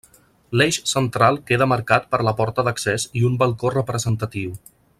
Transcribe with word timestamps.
L'eix 0.59 0.77
central 0.91 1.37
queda 1.51 1.67
marcat 1.73 2.09
per 2.15 2.21
la 2.29 2.33
porta 2.39 2.65
d'accés 2.69 3.05
i 3.21 3.25
un 3.29 3.37
balcó 3.45 3.73
representatiu. 3.77 4.57